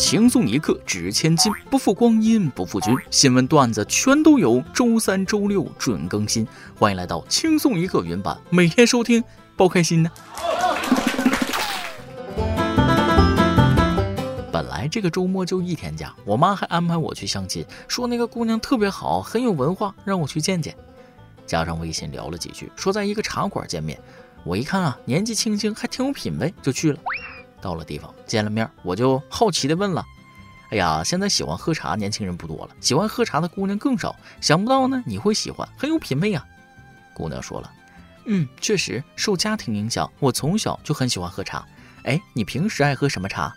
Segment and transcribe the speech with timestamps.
[0.00, 2.96] 轻松一刻值千金，不负光阴不负君。
[3.10, 6.48] 新闻段子全都有，周三、周六准更新。
[6.74, 9.22] 欢迎来到轻松一刻云版，每天收听，
[9.58, 10.10] 包开心呢。
[14.50, 20.74] 本来这个周末就一天假，我妈还安排我去相亲，说那个姑娘特别好，很有文化，让我去见见。
[21.46, 24.00] 加上微信聊了几句，说在一个茶馆见面。
[24.44, 26.98] 我一看啊，年纪轻轻，还挺有品位，就去了。
[27.60, 30.04] 到了地方，见了面，我就好奇的问了
[30.70, 34.14] ：“哎呀，现在喜欢喝茶年轻人不多了，喜欢喝茶的姑娘更少。
[34.40, 36.44] 想不到呢，你会喜欢，很有品位啊。”
[37.14, 37.70] 姑娘说了
[38.26, 41.66] ：“嗯，确实受家庭影响，我从小就很喜欢喝茶。
[42.04, 43.54] 哎，你平时爱喝什么茶？”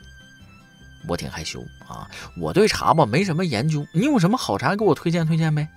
[1.07, 5.67] 我挺害羞啊，我对茶吧没什么研究，你有什么好茶给我推荐推荐呗？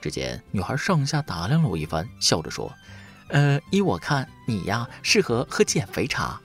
[0.00, 2.72] 只见女孩上下打量了我一番，笑着说。
[3.28, 6.40] 呃，依我看，你呀适合喝减肥茶。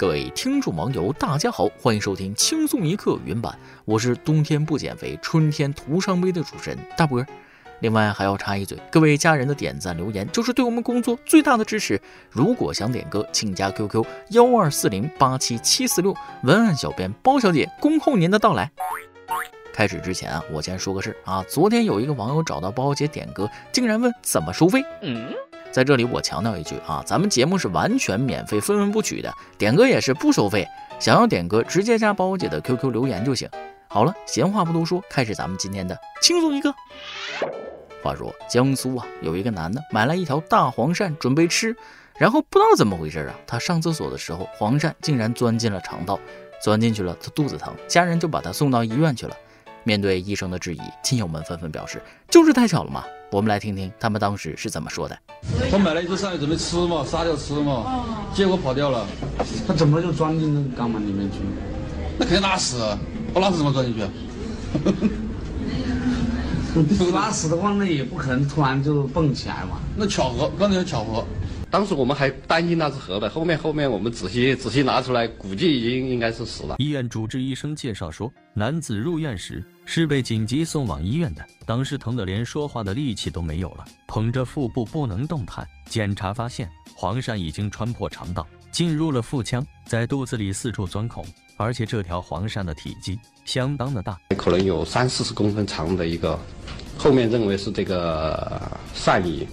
[0.00, 7.22] 各位听众网友，大家好，欢迎收听轻松一刻云版，我是冬天不减肥，春天徒伤悲的主持人大波。
[7.80, 12.00] 另外还要插一嘴，各位家人的点赞留言就是对我们工作最大的支持。
[12.30, 18.72] 如果想点歌，请加 QQ 幺二四零八七七四六，文案小编包小姐恭候您的到来。
[19.70, 21.44] 开始之前啊，我先说个事啊。
[21.46, 24.82] 昨天有一个网友找到包姐点歌，竟然问怎么收费。
[25.02, 25.34] 嗯，
[25.70, 30.66] 在这里我强调一句啊，咱们节目是完全免费、分文不取的，点歌也是不收费。
[30.98, 33.48] 想要点歌，直接加包姐的 QQ 留言就行。
[33.88, 36.74] 好了，闲话不多说，开始咱们今天的轻松一刻。
[38.02, 41.76] 话说江苏啊，有一个男的买来一条大黄鳝准备吃，
[42.18, 46.18] 然后不知道怎么回事啊，他上厕所的时候，黄鳝竟然钻进了肠道，
[46.62, 49.36] 钻进去了，他肚子疼，家人就把他送到医院去了。
[49.84, 55.16] 面对医生的质疑，亲友们纷纷表示：“就是太巧了嘛！”我们来听听他们当时是怎么说的。
[55.70, 59.06] 他买了一只鳝鱼准备吃嘛，杀掉吃嘛，结果跑掉了。
[59.68, 61.38] 他怎么就钻进那个肛门里面去？
[62.18, 62.76] 那肯定拉屎，
[63.32, 64.04] 不拉屎怎么钻进去？
[66.98, 69.78] 不拉屎的话，那也不可能突然就蹦起来嘛。
[69.96, 71.24] 那巧合，刚才巧合。
[71.70, 76.74] 当时我们还担心那是活的，后面后面我们仔细仔细拿出来，估计已经应该是死了。
[76.78, 85.66] 医院主治医生介绍说，男子入院时是被紧急送往医院的，当时疼得连说话的力气都没有了，捧着腹部不能动弹。
[85.86, 96.38] 检查发现，黄鳝已经穿破肠道，进入了腹腔，在肚子里四处钻孔，而且这条黄鳝的体积相当的大，可能有三四十公分长的一个，
[96.96, 98.62] 后面认为是这个
[98.94, 99.44] 鳝鱼。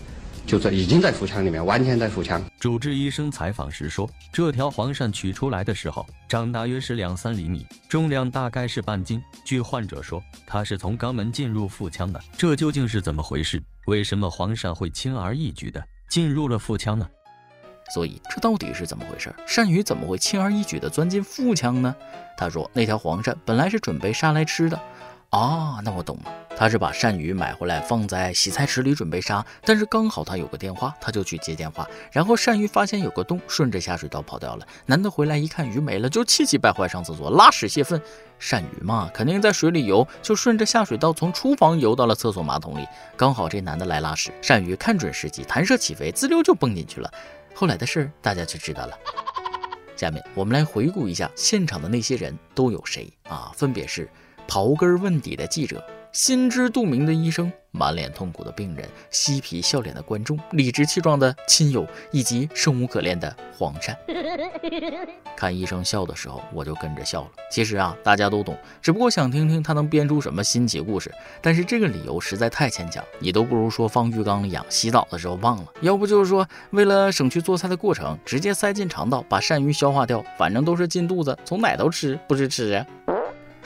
[0.48, 2.42] 就在已经在腹腔里面，完全在腹腔。
[2.58, 9.22] 主治医生采访时说，这条黄鳝取出来的时候，长大约是两三厘米，重量大概是半斤。
[9.44, 13.62] 据患者说，它是从肛门进入腹腔的，这究竟是怎么回事？
[13.88, 17.06] 为什么黄鳝会轻而易举的进入了腹腔呢？
[17.94, 19.36] 所以这到底是怎么回事？
[19.46, 21.94] 鳝鱼怎么会轻而易举的钻进腹腔呢？
[22.38, 24.82] 他说，那条黄鳝本来是准备杀来吃的。
[25.30, 26.34] 啊，那我懂了。
[26.56, 31.88] 他是把鳝鱼买回来放在洗菜池里准备杀，但是刚好他有个电话，他就去接电话。
[32.12, 34.66] 然后鳝鱼发现有个洞，顺着下水道跑掉了。
[34.86, 38.02] 男的回来一看鱼没了，就气急败坏上厕所拉屎泄愤。
[38.40, 42.88] 鳝鱼嘛，肯定在水里游，就顺着下水道从厨房游到了厕所马桶里。
[43.16, 47.12] 刚好这男的来拉屎，鳝鱼看准时机弹射起飞，滋溜就蹦进去了。
[47.54, 48.98] 后来的事大家就知道了。
[49.96, 53.52] 下面我们来回顾一下现场的那些人都有谁啊？
[53.56, 54.10] 分别是
[54.48, 55.84] 刨根问底的记者。
[56.14, 63.96] 心知肚明的医生，满脸痛苦的病人，嬉皮笑脸的观众，理直气壮的亲友，以及生无可恋的黄鳝。
[65.38, 67.30] 看医生笑的时候，我就跟着笑了。
[67.52, 71.14] 其实啊，大家都懂，只不过想听听他能编出什么新奇故事。
[71.40, 75.66] 但是这个理由实在太牵强，你都不如说放浴缸里养，洗澡的时候忘了。
[75.82, 82.88] 要不就是说，为了省去做菜的过程，直接塞进肠道，把鳝鱼消化掉，反正都是进肚子，从哪头吃不是吃啊？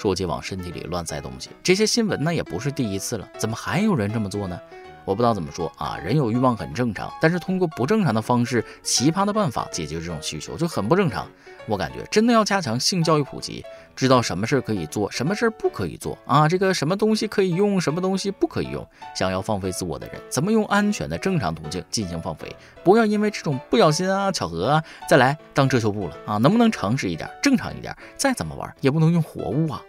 [0.01, 4.59] 说起往身体里乱塞东西，这些新闻那也不是第一次了，怎么还有人这么做呢？
[5.05, 11.27] 我不知道怎么说啊，人有欲望很正常，但是通过不正常的方式、奇葩的办法解决这种需求就很不正常。
[11.67, 13.63] 我感觉真的要加强性教育普及，
[13.95, 16.47] 知道什么事儿可以做，什么事儿不可以做啊。
[16.47, 18.85] 这个什么东西可以用，什么东西不可以用。
[19.15, 22.53] 想要放飞自我的人，怎么用安全的正常途径进行放飞？
[22.83, 26.37] 不要因为这种不小心啊、巧合啊，再来当遮羞布了啊！
[26.37, 27.95] 能不能诚实一点、正常一点？
[28.17, 29.81] 再怎么玩也不能用活物啊！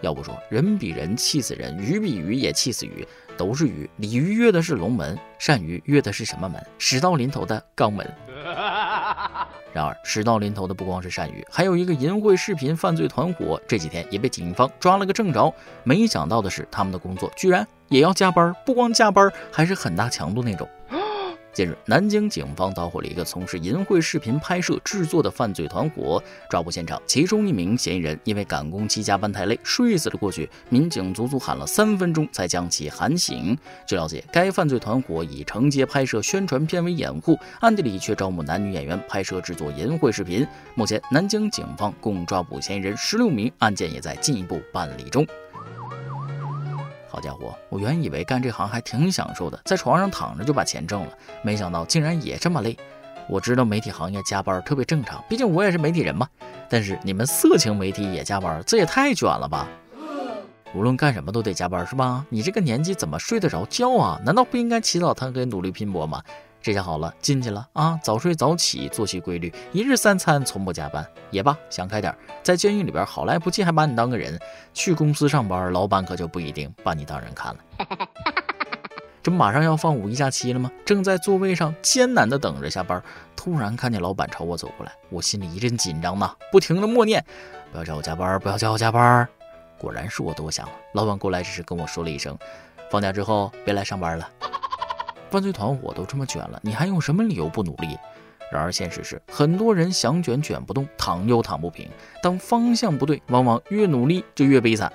[0.00, 3.06] 要不说人比人气死人，鱼比鱼也气死鱼。
[3.38, 6.60] 都是鱼，鲤鱼跃的是龙门，鳝鱼跃的是什么门？
[6.76, 8.06] 屎到临头的肛门。
[9.72, 15.54] 然而，屎到临头的不光是鳝鱼，还有一个淫秽视频犯罪团伙，这几天也被警方抓了个正着。
[15.84, 20.68] 没想到的是，他们的工作居然也要加班，不光加班，还是很大强度那种。
[21.54, 30.48] 近日，南京警方捣毁了一个从事淫秽视频拍摄制作的犯罪团伙，抓捕现场，其中一名嫌疑人因为赶工期加班太累，睡死了过去。
[30.68, 33.58] 民警足足喊了三分钟才将其喊醒。
[33.86, 40.46] 据了解，该犯罪团伙以承接拍摄宣传片为掩护，暗地里却招募男女演员拍摄制作淫秽视频。
[40.76, 45.26] 目前，南京警方共抓捕嫌疑人十六名，案件也在进一步办理中。
[47.18, 51.08] 好家伙，我原以为干这行还挺享受的，在床上躺着就把钱挣了，
[51.42, 52.78] 没想到竟然也这么累。
[53.28, 56.28] 我知道媒体行业加班特别正常，毕竟我也是媒体人嘛。
[56.68, 59.66] 但是你们色情媒体也加班，这也太卷了吧！
[60.72, 62.24] 无论干什么都得加班是吧？
[62.28, 64.20] 你这个年纪怎么睡得着觉啊？
[64.24, 66.22] 难道不应该起早贪黑努力拼搏吗？
[66.60, 67.98] 这下好了，进去了啊！
[68.02, 71.06] 早睡早起，作息规律，一日三餐，从不加班。
[71.30, 74.38] 也罢，想开点，在监狱里边好来不及还把你当个人，
[74.74, 77.60] 去公司上班，老板可就不一定把你当人看了。
[79.22, 80.70] 这不马上要放五一假期了吗？
[80.84, 83.02] 正在座位上艰难的等着下班，
[83.36, 87.24] 突然看见老板朝我走过来，我心里一阵紧张呐，不停的默念：
[87.70, 89.28] 不要叫我加班，不要叫我加班。
[89.78, 92.36] 果然是我多想了，老板过来只是跟我说了一声：
[92.90, 94.28] 放假之后别来上班了。
[95.30, 97.96] 犯罪团伙都这么卷了，你还有什么理由不努力？
[98.50, 101.86] 然而现实是，很多人想卷卷不动，躺又躺不平。
[102.22, 104.90] 当方向不对，往往越努力就越悲惨。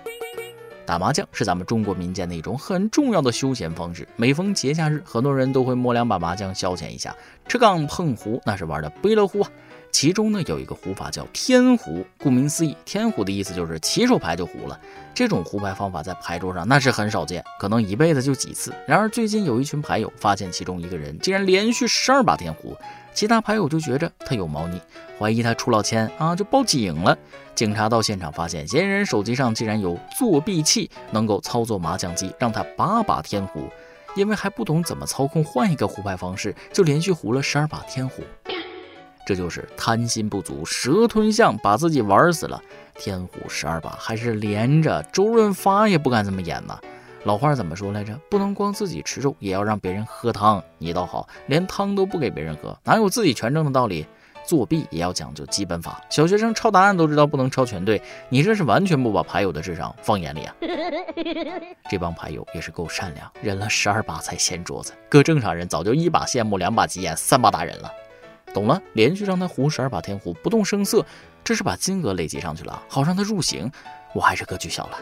[0.86, 7.16] 打麻将是咱们中国民间的一种很重要的休闲方式，每逢节假日，很多人都会摸两把麻将消遣一下。
[7.48, 9.50] 吃杠碰胡，那是玩的不亦乐乎啊！
[9.94, 14.78] 其中呢有一个胡法叫天胡，顾名思义，天胡的意思就是起手牌就胡了。
[15.14, 18.74] 这种胡牌方法在牌桌上那是很少见，可能一辈子就几次。
[18.88, 22.76] 然而最近有一群牌友发现其中一个人竟然连续十二把天胡，
[23.14, 24.82] 其他牌友就觉着他有猫腻，
[25.20, 27.16] 怀疑他出老千啊，就报警了。
[27.54, 33.70] 警察到现场发现嫌疑人手机上竟然有作弊器，能够操作麻将机，让他把把天胡。
[34.16, 38.22] 因为还不懂怎么操控换一个胡牌方式，就连续胡了十二把天胡。
[39.26, 42.62] 这就是贪心不足蛇吞象，把自己玩死了。
[42.96, 46.80] 天虎十二把还是连着，周润发也不敢这么演呐。
[47.24, 48.14] 老话怎么说来着？
[48.30, 50.62] 不能光自己吃肉，也要让别人喝汤。
[50.78, 54.06] 你倒好，连汤都不给别人喝，哪有自己全挣的道理？
[54.46, 60.54] 作弊也要讲究基本法，小学生抄答案都知道不能抄全对，你这是完全不把牌友的智商放眼里啊！
[61.90, 67.90] 这帮牌友也是够善良，忍了十二把才掀桌子，搁正常人早就一把羡慕，两把急眼，三把打人了。
[68.54, 71.06] 懂了，连续让他胡十二把天胡，不动声色，
[71.44, 73.72] 这是把金额累积上去了，好让他入刑。
[74.14, 74.98] 我还是格局小了。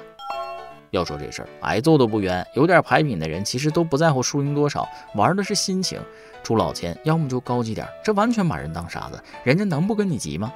[0.92, 2.46] 要说这事儿，挨揍都不冤。
[2.56, 6.02] 有点牌品的人其实都不在乎输赢多少，玩的是心情。
[6.44, 10.52] 出老千，要么就高级点，这完全把人当傻子，人家能不跟你急吗？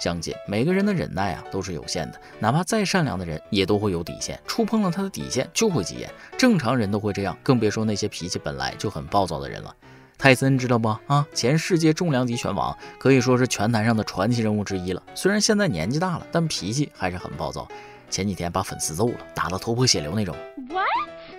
[0.00, 6.08] 相信每个人的忍耐啊都是有限的，哪怕再善良的人也都会有底线，触碰了他的底线就会急眼。
[6.36, 9.74] 正常人都会这样，更别说那些脾气本来就很暴躁的人了。
[10.18, 11.24] 泰森知道不啊？
[11.32, 15.00] 前世界重量级拳王可以说是拳坛上的传奇人物之一了。
[15.14, 17.68] 虽然现在年纪大了，但脾气还是很暴躁。
[18.10, 20.34] 前几天把粉丝揍了，打得头破血流那种。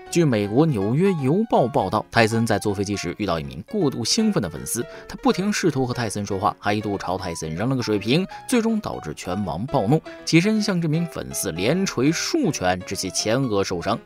[0.09, 13.99] 据美国《纽约邮报》报道，泰森在坐飞机时遇到一名过度兴奋的粉丝，他不停试图和泰森说话，还一度朝泰森扔了个水瓶，最终导致拳王暴怒，起身向这名粉丝连锤数拳，致其前额受伤。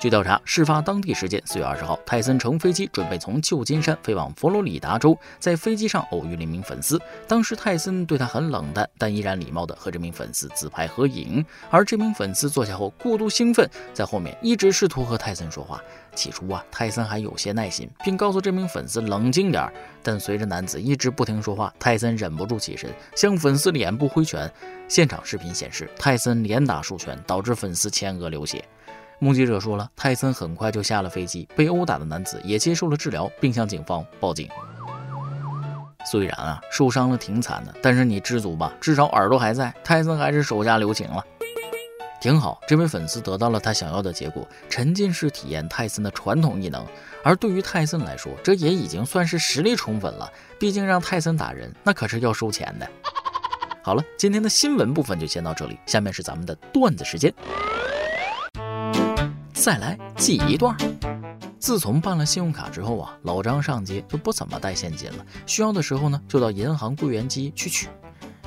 [0.00, 7.00] 据调查，事发当地时间四月二十号，泰森乘飞机准备从旧金山飞往佛罗里达州，在飞机上偶遇了一名粉丝。
[7.26, 11.44] 当时泰森对他很冷淡，但依然礼貌地和这名粉丝自拍合影。
[11.68, 15.82] 而这名粉丝坐下后过度兴奋，在后面一直试图和泰森说话。
[16.14, 19.68] 起初啊，泰森还有些耐心，并告诉这名粉丝冷静点。
[20.00, 24.48] 但随着男子一直不停说话，泰森忍不住起身向粉丝脸部挥拳。
[24.86, 28.64] 现场视频显示，泰森连打数拳，导致粉丝前额流血。
[29.20, 34.48] 目击者说了，泰森很快就下了飞机，被殴打的男子也接受了治疗，并向警方报警。
[36.06, 39.74] 虽然啊受伤了挺惨的，但是你知足吧，至少耳朵还在。
[39.82, 41.22] 泰森还是手下留情了，
[42.20, 42.60] 挺好。
[42.66, 46.86] 这位粉丝得到了他想要的结果，沉浸式体验泰森的传统异能。
[47.24, 50.30] 而对于泰森来说，这也已经算是实力宠粉了。
[50.60, 52.88] 毕竟让泰森打人，那可是要收钱的。
[53.82, 57.34] 好了，今天的新闻部分就先到这里，下面是咱们的段子时间。
[59.60, 60.76] 再来记一段。
[61.58, 67.88] 自从办了信用卡之后啊，老张上街就不怎么带现金了，需要的时候呢，就到银行柜员机去取。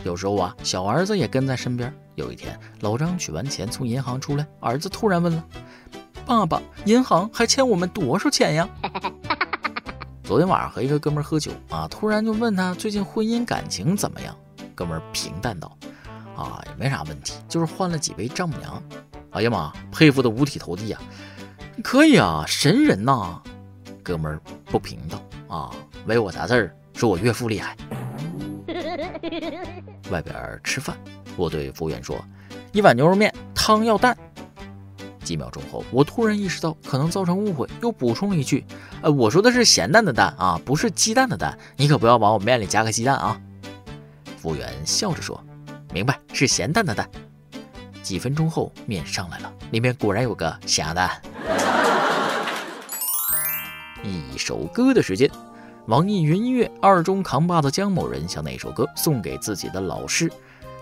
[0.05, 1.93] 有时候啊，小儿子也跟在身边。
[2.15, 5.45] 有一天，老张取完钱从银行出来，儿子突然问了
[6.25, 8.67] ：“爸爸，银行还欠我们多少钱呀？”
[10.23, 14.35] 昨天晚上和一个哥们喝酒啊，突然就问他最近婚姻感情怎么样。
[14.73, 15.77] 哥们平淡道
[16.37, 18.81] ：“啊，也没啥问题，就是换了几位丈母娘。”
[19.31, 20.99] 哎呀妈，佩服的五体投地呀！
[21.83, 23.41] 可以啊，神人呐！
[24.03, 25.71] 哥们儿不平道啊，
[26.05, 26.75] 为我啥事儿？
[26.93, 27.75] 说我岳父厉害。
[30.11, 30.97] 外边吃饭，
[31.37, 32.23] 我对服务员说
[32.73, 34.17] ：“一碗牛肉面，汤要淡。”
[35.23, 38.65] 几秒钟后，我突然意识到可能造成误会，又补充了一句
[39.01, 43.39] ：“呃，我说的是咸蛋的蛋啊，不是鸡蛋的蛋，你可不要往我面里加个鸡蛋啊。”
[44.37, 45.41] 服务员笑着说
[45.93, 47.09] ：“明白，是咸蛋的蛋。”
[48.01, 51.09] 几分钟后，面上来了，里面果然有个咸蛋。
[54.03, 55.29] 一首歌的时间。
[55.87, 60.31] 网易云音乐二中扛把子江某人将那首歌送给自己的老师。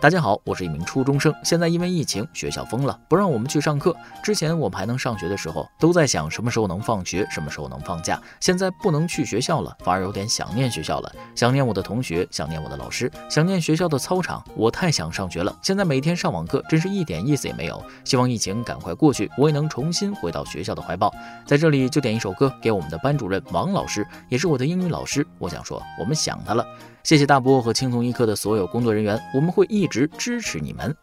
[0.02, 3.94] 大家好，我是一名初中生，现在因为疫情学校封了，不让我们去上课。
[4.24, 8.18] 之前我们还能上学的时候，都在想什么时候能放学，什么时候能放假。
[8.40, 14.42] 现在不能去学校了，反而有点想念学校了，想念我的同学，想念我的老师，想念学校的操场。
[14.56, 17.84] 我太想上学了，现在每天上网课真是一点意思也没有。
[18.06, 21.14] 希望疫情赶快过去，我也能重新回到学校的怀抱。
[21.46, 25.28] 在这里就点一首歌给我们的班主任王老师，也是我的英语老师。
[25.40, 26.66] 我想说，我们想他了。
[27.10, 30.96] 谢谢大波和青松一刻的所有工作人员，我们会一直支持你们。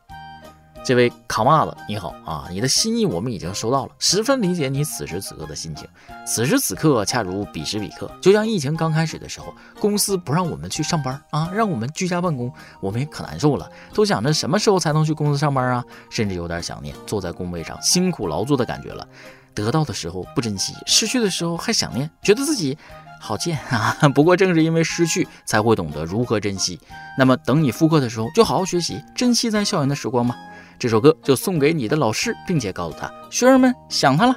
[0.85, 2.47] 这位扛把子，你好啊！
[2.49, 5.85] 你的心意我们已经收到了，十分理解你此时此刻的心情。
[6.25, 19.05] 此时此刻恰如彼时彼刻，就像疫情刚开始的时候，公司不让我们去上班啊，让我们居家办公，我们也可难受了，都想着什么时候才能去公司上班啊，甚至有点想念坐在工位上辛苦劳作的感觉了。
[19.55, 22.79] 得到的时候不珍惜，失去的时候还想念，觉得自己。
[23.27, 23.97] 好贱 啊！
[24.15, 26.79] 不过正是因为失去，才会懂得如何珍惜。
[27.19, 30.37] 那么等你复课的时候，就好好学习，珍惜在校园的时光吧。
[30.79, 34.37] 这首歌就送给你的老师，并且告诉他，学生们想他了。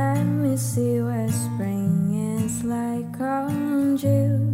[0.00, 4.49] Let me see what spring is like on June.